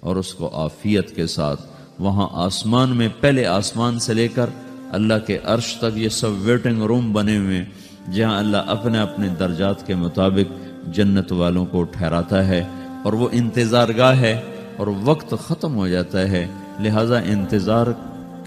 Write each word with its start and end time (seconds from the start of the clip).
اور 0.00 0.16
اس 0.16 0.34
کو 0.34 0.50
آفیت 0.52 1.16
کے 1.16 1.26
ساتھ 1.26 1.62
وہاں 1.98 2.28
آسمان 2.32 2.96
میں 2.96 3.08
پہلے 3.20 3.46
آسمان 3.46 3.98
سے 3.98 4.14
لے 4.14 4.28
کر 4.28 4.50
اللہ 4.90 5.14
کے 5.26 5.38
عرش 5.44 5.74
تک 5.74 5.98
یہ 5.98 6.08
سب 6.08 6.30
ویٹنگ 6.42 6.82
روم 6.82 7.12
بنے 7.12 7.36
ہوئے 7.36 7.64
جہاں 8.12 8.38
اللہ 8.38 8.56
اپنے 8.56 8.98
اپنے 8.98 9.28
درجات 9.28 9.86
کے 9.86 9.94
مطابق 9.94 10.52
جنت 10.88 11.32
والوں 11.32 11.66
کو 11.66 11.82
ٹھہراتا 11.82 12.48
ہے 12.48 12.64
اور 13.04 13.12
وہ 13.12 13.28
انتظار 13.32 13.88
گاہ 13.96 14.20
ہے 14.20 14.40
اور 14.76 14.86
وقت 15.04 15.34
ختم 15.46 15.76
ہو 15.76 15.88
جاتا 15.88 16.20
ہے۔ 16.20 16.46
لہذا 16.80 17.18
انتظار 17.18 17.86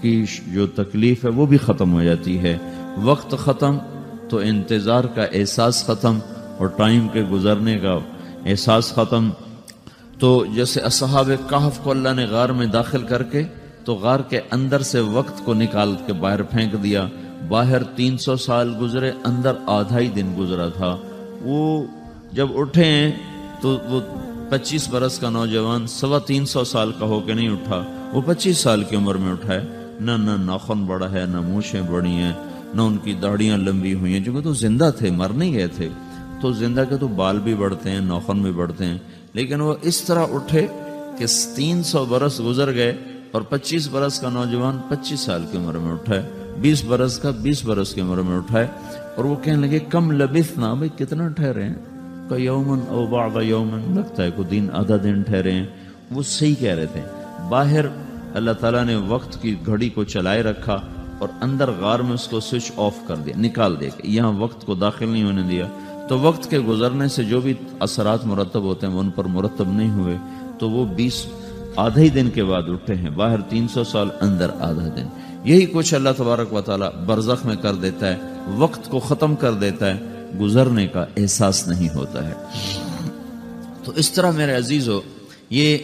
کی 0.00 0.24
جو 0.46 0.66
تکلیف 0.66 1.24
ہے 1.24 1.30
وہ 1.30 1.46
بھی 1.46 1.58
ختم 1.58 1.92
ہو 1.92 2.02
جاتی 2.02 2.38
ہے۔ 2.38 2.58
وقت 3.02 3.34
ختم 3.38 3.78
تو 4.28 4.38
انتظار 4.38 5.04
کا 5.04 5.22
احساس 5.32 5.86
ختم 5.86 6.18
اور 6.58 6.66
ٹائم 6.66 7.08
کے 7.08 7.22
گزرنے 7.22 7.78
کا 7.78 7.98
احساس 8.46 8.92
ختم۔ 8.92 9.30
تو 10.22 10.44
جیسے 10.54 10.80
اصحاب 10.80 11.30
کہف 11.48 11.78
کو 11.78 11.90
اللہ 11.90 12.08
نے 12.16 12.24
غار 12.24 12.48
میں 12.48 12.66
داخل 12.66 13.02
کر 13.02 13.22
کے 13.22 13.42
تو 13.84 13.94
غار 13.94 14.20
کے 14.20 14.40
اندر 14.50 14.80
سے 14.80 15.00
وقت 15.00 15.44
کو 15.44 15.54
نکال 15.54 15.94
کے 16.06 16.12
باہر 16.12 16.42
پھینک 16.42 16.82
دیا۔ 16.82 17.08
باہر 17.48 17.82
تین 17.82 18.18
سو 18.18 18.36
سال 18.36 18.74
گزرے، 18.80 19.10
اندر 19.24 19.52
آدھا 19.66 19.98
ہی 19.98 20.08
دن 20.08 20.34
گزرا 20.38 20.68
تھا۔ 20.68 20.96
وہ 21.42 21.84
جب 22.32 22.48
اٹھے 22.54 22.84
ہیں 22.84 23.12
تو 23.60 23.78
وہ 23.88 24.00
پچیس 24.50 24.88
برس 24.88 25.18
کا 25.18 25.30
نوجوان 25.30 25.86
سوا 25.86 26.18
تین 26.18 26.46
سو 26.46 26.64
سال 26.64 26.92
کا 26.98 27.06
ہو 27.06 27.20
کے 27.20 27.32
نہیں 27.32 27.48
اٹھا۔ 27.48 28.10
وہ 28.12 28.20
پچیس 28.26 28.58
سال 28.58 28.84
کی 28.84 28.96
عمر 28.96 29.14
میں 29.14 29.32
اٹھا 29.32 29.54
ہے۔ 29.54 29.62
نہ 30.00 30.10
نہ 30.10 30.44
ناخن 30.44 30.84
بڑا 30.84 31.12
ہے، 31.12 31.26
نہ 31.26 31.40
موشیں 31.40 31.82
بڑی 31.82 32.10
ہیں، 32.10 32.32
نہ 32.74 32.82
ان 32.82 32.96
کی 32.96 33.12
داڑیاں 33.12 33.58
لمبی 33.58 33.94
ہوئی 33.94 34.12
ہیں۔ 34.12 34.24
چونکہ 34.24 34.40
تو 34.40 34.54
زندہ 34.54 34.90
تھے، 34.98 35.10
مر 35.10 35.28
نہیں 35.28 35.52
گئے 35.52 35.66
تھے۔ 35.66 35.88
تو 36.42 36.52
زندہ 36.52 36.84
کے 36.88 36.96
تو 36.96 37.08
بال 37.08 37.38
بھی 37.38 37.54
بڑھتے 37.54 37.90
ہیں، 37.90 38.00
نوخن 38.00 38.42
بھی 38.42 38.52
بڑھتے 38.52 38.84
ہیں، 38.84 38.98
لیکن 39.32 39.60
وہ 39.60 39.74
اس 39.82 40.00
طرح 40.00 40.24
اٹھے 40.30 40.66
کہ 41.18 41.26
تین 41.54 41.82
سو 41.82 42.04
برس 42.04 42.40
گزر 42.40 42.74
گئے 42.74 42.96
اور 43.30 43.42
پچیس 43.42 43.88
برس 43.88 44.20
کا 44.20 44.30
نوجوان 44.30 44.78
پچیس 44.88 45.20
سال 45.20 45.44
کی 45.52 45.58
عمر 45.58 45.78
میں 45.78 45.92
اٹھائے 45.92 46.22
بیس 46.58 46.84
برس 46.84 47.18
کا 47.18 47.30
بیس 47.30 47.64
برس 47.64 47.94
کی 47.94 48.00
عمر 48.00 48.16
میں 48.16 48.36
اٹھائے 48.36 48.66
اور 49.16 49.24
وہ 49.24 49.36
کہنے 49.42 49.66
لگے، 49.66 49.78
کم 49.78 50.10
لبث 50.10 50.58
نہ 50.58 50.74
بھائی 50.74 50.88
کتنا 50.98 51.28
ٹھہرے 51.28 51.64
ہیں؟ 51.64 51.74
یومن 52.38 52.78
او 52.88 53.06
بعض 53.06 53.30
یومن، 53.42 53.94
لگتا 53.94 54.22
ہے 54.22 54.30
کوئی 54.30 54.48
دن 54.48 54.66
آدھا 54.72 54.96
دن 55.04 55.22
ٹھہرے 55.22 55.52
ہیں۔ 55.52 55.66
وہ 56.10 56.22
صحیح 56.22 56.54
کہہ 56.60 56.74
رہے 56.74 56.86
تھے۔ 56.86 57.00
باہر 57.48 57.84
اللہ 58.34 58.50
تعالیٰ 58.50 58.84
نے 58.84 58.96
وقت 58.96 59.42
کی 59.42 59.54
گھڑی 59.66 59.88
کو 59.88 60.04
چلائے 60.04 60.42
رکھا 60.42 60.80
اور 61.18 61.28
اندر 61.40 61.70
غار 61.80 61.98
میں 61.98 62.12
اس 62.12 62.28
کو 62.28 62.40
سوئچ 62.40 62.72
آف 62.76 62.94
کر 63.06 63.16
دیا، 63.16 63.34
نکال 63.38 63.80
دیا 63.80 63.88
کہ 63.88 64.06
یہاں 64.06 64.32
وقت 64.32 64.66
کو 64.66 64.74
داخل 64.74 65.08
نہیں 65.08 65.24
ہونے 65.24 65.42
دیا۔ 65.50 65.66
تو 66.08 66.18
وقت 66.18 66.50
کے 66.50 66.58
گزرنے 66.58 67.08
سے 67.08 67.24
جو 67.24 67.40
بھی 67.40 67.54
اثرات 67.80 68.26
مرتب 68.26 68.62
ہوتے 68.62 68.86
ہیں 68.86 68.94
وہ 68.94 69.00
ان 69.00 69.10
پر 69.10 69.24
مرتب 69.24 69.72
نہیں 69.72 69.90
ہوئے، 69.90 70.16
تو 70.58 70.70
وہ 70.70 70.84
بیس 70.84 71.26
آدھا 71.76 72.00
ہی 72.00 72.08
دن 72.08 72.30
کے 72.34 72.44
بعد 72.44 72.62
اٹھے 72.68 72.94
ہیں۔ 72.94 73.10
باہر 73.10 73.40
تین 73.40 73.68
سو 73.68 73.84
سال 73.84 74.08
اندر 74.20 74.50
آدھا 74.60 74.88
دن۔ 74.96 75.06
یہی 75.44 75.66
کچھ 75.66 75.94
اللہ 75.94 76.08
تبارک 76.16 76.52
و 76.52 76.60
تعالیٰ 76.60 76.92
برزخ 76.92 77.46
میں 77.46 77.56
کر 77.56 77.74
دیتا 77.74 78.06
ہے، 78.06 78.16
وقت 78.56 78.90
کو 78.90 79.00
ختم 79.00 79.34
کر 79.34 79.52
دیتا 79.52 79.94
ہے، 79.94 80.00
گزرنے 80.40 80.86
کا 80.86 81.04
احساس 81.16 81.68
نہیں 81.68 81.94
ہوتا 81.94 82.28
ہے۔ 82.28 82.34
تو 83.84 83.92
اس 83.96 84.12
طرح 84.12 84.30
میرے 84.30 84.56
عزیز 84.56 84.88
ہو 84.88 85.00
یہ 85.50 85.78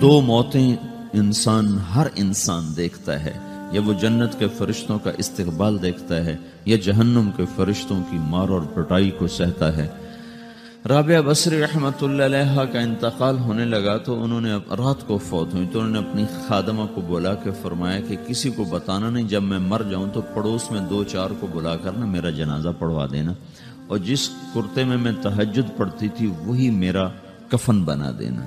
دو 0.00 0.20
موتیں 0.20 0.76
انسان، 1.12 1.78
ہر 1.94 2.06
انسان 2.16 2.64
دیکھتا 2.76 3.24
ہے۔ 3.24 3.32
یا 3.72 3.80
وہ 3.86 3.92
جنت 3.92 4.38
کے 4.38 4.46
فرشتوں 4.58 4.98
کا 4.98 5.10
استقبال 5.18 5.82
دیکھتا 5.82 6.24
ہے، 6.24 6.36
یا 6.64 6.76
جہنم 6.76 7.30
کے 7.36 7.44
فرشتوں 7.56 8.02
کی 8.10 8.16
مار 8.20 8.48
اور 8.48 8.60
پٹائی 8.60 9.10
کو 9.10 9.26
سہتا 9.26 9.76
ہے۔ 9.76 9.88
رابعہ 10.88 11.22
بصری 11.26 11.60
رحمت 11.60 12.02
اللہ 12.02 12.22
علیہ 12.22 12.60
کا 12.72 12.80
انتقال 12.80 13.38
ہونے 13.38 13.64
لگا 13.64 13.96
تو 13.96 14.22
انہوں 14.22 14.40
نے 14.40 14.54
رات 14.54 15.06
کو 15.06 15.18
فوت 15.18 15.54
ہوئی 15.54 15.66
تو 15.72 15.80
انہوں 15.80 16.02
نے 16.02 16.08
اپنی 16.08 16.24
خادمہ 16.48 16.82
کو 16.94 17.00
بولا 17.00 17.34
کہ 17.34 17.50
فرمایا 17.62 18.00
کہ 18.00 18.16
کسی 18.26 18.50
کو 18.50 18.64
بتانا 18.64 19.10
نہیں، 19.10 19.28
جب 19.28 19.42
میں 19.42 19.58
مر 19.58 19.82
جاؤں 19.90 20.06
تو 20.12 20.20
پڑوس 20.34 20.70
میں 20.70 20.80
دو 20.80 21.04
چار 21.04 21.30
کو 21.40 21.46
بلا 21.54 21.76
کر 21.76 21.92
نا 21.92 22.06
میرا 22.06 22.30
جنازہ 22.30 22.68
پڑھوا 22.78 23.06
دینا۔ 23.12 23.32
اور 23.86 23.98
جس 23.98 24.28
کرتے 24.54 24.84
میں 24.84 24.96
میں 24.96 25.12
تہجد 25.22 25.76
پڑھتی 25.76 26.08
تھی، 26.08 26.32
وہی 26.46 26.70
میرا 26.70 27.08
کفن 27.48 27.82
بنا 27.82 28.10
دینا۔ 28.18 28.40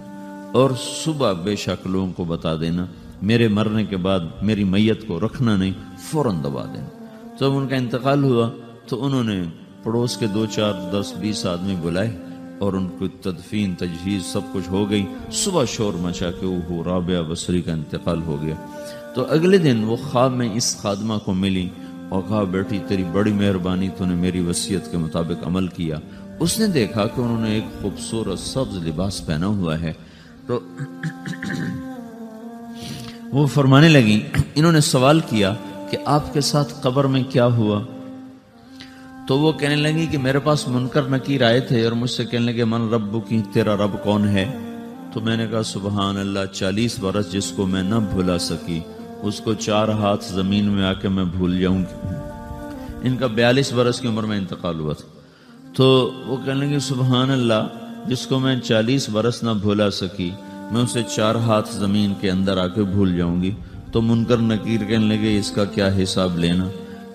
اور 0.54 0.70
صبح 1.04 1.32
بے 1.32 1.56
شک 1.56 1.88
لوگوں 1.88 2.14
کو 2.14 2.24
بتا 2.24 2.56
دینا 2.56 2.86
میرے 3.22 3.48
مرنے 3.48 3.86
کے 3.86 3.98
بعد 3.98 4.20
میری 4.42 4.64
میت 4.64 5.08
کو 5.08 5.20
رکھنا 5.20 5.56
نہیں، 5.56 5.72
فوراً 5.98 6.36
دبا 6.44 6.66
دینا 6.66 7.06
جب 7.40 7.58
ان 7.58 7.68
کا 7.68 7.76
انتقال 7.76 8.24
ہوا، 8.24 8.50
تو 8.88 9.06
انہوں 9.06 9.24
نے 9.24 9.44
پڑوس 9.84 10.18
کے 10.18 10.28
دو 10.28 10.46
چار، 10.46 10.74
دس، 10.94 11.14
بیس 11.20 11.46
آدمی 11.46 11.76
بلائے 11.82 12.18
اور 12.60 12.74
ان 12.74 12.88
کو 13.00 13.08
تدفین، 13.08 13.76
تجہیز 13.76 14.26
سب 14.26 14.42
کچھ 14.54 14.70
ہو 14.70 14.90
گئی۔ 14.90 15.06
صبح 15.32 15.64
شور 15.68 15.94
مچا 15.94 16.32
کے 16.32 16.46
وہ 16.46 16.84
رابعہ 16.84 17.24
بصری 17.30 17.62
کا 17.62 17.72
انتقال 17.72 18.22
ہو 18.24 18.38
گیا۔ 18.42 18.56
تو 19.16 19.26
اگلے 19.30 19.58
دن 19.58 19.84
وہ 19.84 19.96
خواب 19.96 20.32
میں 20.32 20.54
اس 20.54 20.78
خادمہ 20.78 21.14
کو 21.26 21.34
ملی۔ 21.34 21.70
اور 22.10 22.22
کہا 22.28 22.44
بیٹی، 22.44 22.80
تیری 22.88 23.04
بڑی 23.12 23.34
مہربانی، 23.34 23.90
تو 23.98 24.06
نے 24.06 24.16
میری 24.16 24.40
وصیت 24.40 24.92
کے 24.92 24.98
مطابق 24.98 25.48
عمل 25.48 25.68
کیا۔ 25.68 26.00
اس 26.40 26.60
نے 26.60 26.68
دیکھا 26.68 27.08
کہ 27.08 27.22
انہوں 27.22 27.42
نے 27.42 27.52
ایک 27.52 27.82
خوبصورت 27.82 28.40
سبز 28.40 28.88
لباس 28.88 29.26
پہنا 29.26 29.48
ہوا 29.48 29.80
ہے۔ 29.80 29.94
تو 30.48 30.60
وہ 33.36 33.48
فرمانے 33.48 33.90
لگی 33.90 34.22
انہوں 34.56 34.72
نے 34.72 34.82
سوال 34.82 35.20
کیا 35.20 35.54
کہ 35.90 35.98
آپ 36.06 36.34
کے 36.34 36.42
ساتھ 36.42 36.74
قبر 36.82 37.04
میں 37.04 37.24
کیا 37.30 37.46
ہوا؟ 37.46 37.84
تو 39.28 39.40
وہ 39.40 39.52
کہنے 39.52 39.76
لگی 39.76 40.06
کہ 40.12 40.18
میرے 40.18 40.40
پاس 40.40 40.68
منکر 40.68 41.02
نکیر 41.02 41.44
آئے 41.44 41.60
تھے 41.60 41.84
اور 41.84 41.92
مجھ 41.92 42.10
سے 42.10 42.26
کہنے 42.26 42.52
لگے، 42.52 42.64
من 42.64 42.94
رب 42.94 43.28
کی 43.28 43.42
تیرا 43.54 43.76
رب 43.76 44.04
کون 44.04 44.28
ہے؟ 44.28 44.58
تو 45.14 45.20
میں 45.20 45.38
نے 45.38 45.48
کہا، 45.48 45.64
سبحان 45.64 46.18
اللہ، 46.18 46.40
چالیس 46.54 47.00
برس 47.00 47.32
جس 47.32 47.52
کو 47.52 47.66
میں 47.66 47.84
نہ 47.84 47.96
بھولا 47.96 48.38
سکی، 48.38 48.80
اس 49.22 49.40
کو 49.40 49.54
چار 49.54 49.88
ہاتھ 49.88 50.26
زمین 50.26 50.66
میں 50.66 50.84
آ 50.84 50.94
کے 50.94 51.10
میں 51.10 51.26
بھول 51.26 51.60
جاؤں 51.60 51.80
گی۔ 51.80 52.08
ان 53.08 53.18
کا 53.18 53.28
بیالیس 53.28 53.74
برس 53.74 54.00
کی 54.00 54.08
عمر 54.08 54.24
میں 54.24 54.38
انتقال 54.38 54.80
ہوا 54.80 54.94
تھا۔ 54.94 55.20
تو 55.74 56.12
وہ 56.28 56.38
کہنے 56.46 56.66
لگے 56.66 56.80
سبحان 56.80 57.32
اللہ، 57.32 57.68
جس 58.08 58.28
کو 58.28 58.40
میں 58.40 58.60
چالیس 58.60 59.10
برس 59.10 59.44
نہ 59.44 59.52
بھولا 59.62 59.92
سکی 59.92 60.32
میں 60.72 60.82
اسے 60.82 61.04
چار 61.16 61.36
ہاتھ 61.36 61.76
زمین 61.76 62.14
کے 62.22 62.32
اندر 62.32 62.58
آ 62.58 62.68
کے 62.68 62.84
بھول 62.84 63.18
جاؤں 63.18 63.42
گی 63.42 63.52
تو 63.92 64.02
منکر 64.02 64.38
نکیر 64.38 64.84
کہنے 64.84 65.18
لگے، 65.18 65.38
اس 65.38 65.52
کا 65.52 65.66
کیا 65.66 65.90
حساب 66.04 66.38
لینا؟ 66.38 66.68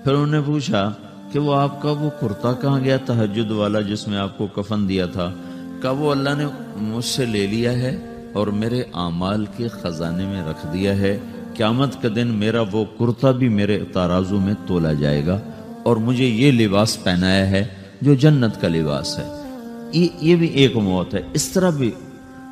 پھر 0.05 0.12
انہوں 0.12 0.27
نے 0.27 0.41
پوچھا 0.47 0.93
کہ 1.33 1.38
وہ 1.38 1.55
آپ 1.55 1.83
کا 1.83 1.91
وہ 1.91 2.11
کرتا 2.21 2.53
کہاں 2.53 2.81
گیا 2.81 2.97
تحجد 3.06 3.50
والا 3.50 3.81
جس 3.81 4.09
میں 4.09 4.19
آپ 4.19 4.38
کو 4.38 4.47
کفن 4.47 4.88
دیا 4.88 5.06
تھا؟ 5.06 5.33
کہ 5.83 5.88
وہ 5.88 6.11
اللہ 6.11 6.31
نے 6.37 6.47
مجھ 6.77 7.05
سے 7.05 7.27
لے 7.27 7.47
لیا 7.47 7.72
ہے 7.72 7.99
اور 8.33 8.47
میرے 8.47 8.81
اعمال 8.94 9.44
کے 9.56 9.69
خزانے 9.69 10.25
میں 10.25 10.43
رکھ 10.50 10.67
دیا 10.72 10.97
ہے۔ 10.97 11.19
قیامت 11.56 12.03
کا 12.03 12.09
دن 12.15 12.28
میرا 12.28 12.62
وہ 12.72 12.84
کرتا 12.99 13.31
بھی 13.31 13.49
میرے 13.49 13.78
تارازو 13.93 14.41
میں 14.41 14.55
تولا 14.67 14.93
جائے 14.93 15.27
گا 15.27 15.41
اور 15.82 15.97
مجھے 15.97 16.25
یہ 16.25 16.53
لباس 16.53 17.05
پہنایا 17.05 17.50
ہے 17.50 17.65
جو 18.00 18.15
جنت 18.15 18.61
کا 18.61 18.69
لباس 18.69 19.19
ہے۔ 19.19 19.27
یہ 20.21 20.37
بھی 20.37 20.47
ایک 20.47 20.77
موت 20.77 21.15
ہے۔ 21.15 21.21
اس 21.34 21.49
طرح 21.49 21.71
بھی 21.71 21.91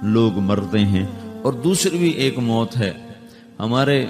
لوگ 0.03 0.39
مرتے 0.39 0.79
ہیں 0.79 1.07
اور 1.43 1.53
دوسری 1.53 1.99
بھی 1.99 2.09
ایک 2.09 2.39
موت 2.39 2.77
ہے۔ 2.77 2.93
ہمارے 3.59 4.07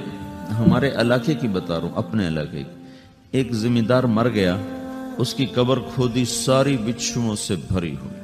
ہمارے 0.58 0.90
علاقے 0.90 1.34
کی 1.34 1.48
بتا 1.48 1.74
رہا 1.74 1.82
ہوں، 1.82 1.94
اپنے 1.94 2.28
علاقے 2.28 2.62
کی۔ 2.62 2.84
ایک 3.30 3.52
ذمہ 3.52 3.80
دار 3.80 4.04
مر 4.04 4.28
گیا، 4.28 4.56
اس 5.18 5.34
کی 5.34 5.46
قبر 5.46 5.78
کھودی، 5.94 6.24
ساری 6.24 6.76
بچھوؤں 6.76 7.36
سے 7.36 7.54
بھری 7.68 7.96
ہوئی۔ 8.02 8.20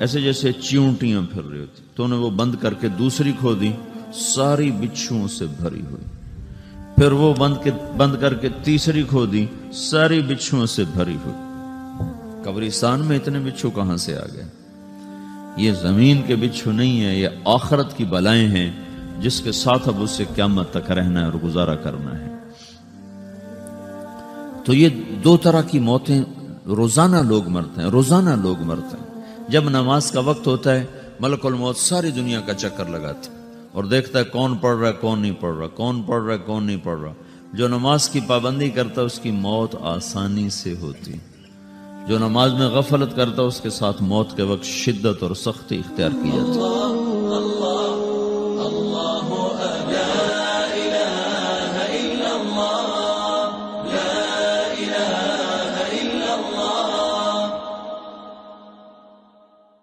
ایسے 0.00 0.20
جیسے 0.20 0.52
چیونٹیاں 0.52 1.22
پھر 1.32 1.44
رہی 1.44 1.60
ہوتی۔ 1.60 1.82
تو 1.94 2.04
انہیں 2.04 2.18
وہ 2.18 2.30
بند 2.30 2.54
کر 2.60 2.74
کے 2.74 2.88
دوسری 2.88 3.32
کھودی، 3.40 3.72
ساری 4.14 4.70
بچھوؤں 4.70 5.28
سے 5.28 5.46
بھری 5.46 5.80
ہوئی۔ 5.90 6.04
پھر 6.96 7.12
وہ 7.12 7.34
بند 7.34 7.54
کے، 7.64 7.70
بند 7.96 8.14
کر 8.20 8.34
کے 8.34 8.48
تیسری 8.64 9.02
کھودی، 9.02 9.46
ساری 9.72 10.20
بچھوؤں 10.20 10.66
سے 10.66 10.84
بھری 10.84 11.16
ہوئی۔ 11.24 11.36
قبرستان 12.44 13.00
میں 13.00 13.16
اتنے 13.16 13.38
بچھو 13.38 13.70
کہاں 13.70 13.96
سے 13.96 14.16
آ 14.16 14.24
گئے؟ 14.34 14.59
یہ 15.56 15.72
زمین 15.72 16.22
کے 16.26 16.36
بچھو 16.36 16.72
نہیں 16.72 17.04
ہے، 17.04 17.18
یہ 17.18 17.28
آخرت 17.44 17.96
کی 17.96 18.04
بلائیں 18.04 18.48
ہیں، 18.48 18.72
جس 19.20 19.40
کے 19.40 19.52
ساتھ 19.52 19.88
اب 19.88 20.02
اسے 20.02 20.24
قیامت 20.34 20.70
تک 20.72 20.90
رہنا 20.90 21.20
ہے 21.20 21.24
اور 21.24 21.32
گزارا 21.32 21.74
کرنا 21.74 22.18
ہے۔ 22.18 22.34
تو 24.64 24.74
یہ 24.74 24.88
دو 25.24 25.36
طرح 25.36 25.62
کی 25.62 25.78
موتیں، 25.78 26.22
روزانہ 26.66 27.16
لوگ 27.16 27.48
مرتے 27.48 27.82
ہیں، 27.82 27.88
روزانہ 27.88 28.30
لوگ 28.42 28.62
مرتے 28.62 28.96
ہیں۔ 28.96 29.22
جب 29.48 29.68
نماز 29.68 30.10
کا 30.10 30.20
وقت 30.20 30.46
ہوتا 30.46 30.74
ہے، 30.74 30.84
ملک 31.20 31.46
الموت 31.46 31.76
ساری 31.76 32.10
دنیا 32.10 32.40
کا 32.40 32.54
چکر 32.54 32.84
لگاتے 32.84 33.28
اور 33.72 33.84
دیکھتا 33.84 34.18
ہے 34.18 34.24
کون 34.24 34.56
پڑھ 34.56 34.78
رہا 34.78 34.88
ہے، 34.88 34.92
کون 34.92 35.20
نہیں 35.20 35.34
پڑھ 35.40 35.56
رہا، 35.56 35.66
کون 35.66 36.02
پڑھ 36.02 36.22
رہا 36.22 36.32
ہے، 36.32 36.38
کون 36.38 36.64
نہیں 36.64 36.84
پڑھ 36.84 37.00
رہا۔ 37.00 37.12
جو 37.52 37.68
نماز 37.68 38.08
کی 38.08 38.20
پابندی 38.26 38.70
کرتا 38.70 39.00
ہے، 39.00 39.06
اس 39.06 39.18
کی 39.18 39.30
موت 39.30 39.74
آسانی 39.80 40.50
سے 40.50 40.74
ہوتی 40.80 41.12
جو 42.06 42.18
نماز 42.18 42.52
میں 42.52 42.68
غفلت 42.68 43.16
کرتا 43.16 43.42
ہے 43.42 43.46
اس 43.46 43.60
کے 43.60 43.70
ساتھ 43.70 44.02
موت 44.02 44.36
کے 44.36 44.42
وقت 44.42 44.64
شدت 44.64 45.22
اور 45.22 45.34
سختی 45.34 45.78
اختیار 45.78 46.10
کی 46.10 46.30
جاتی۔ 46.30 46.79